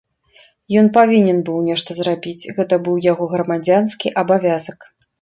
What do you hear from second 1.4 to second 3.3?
быў нешта зрабіць, гэта быў яго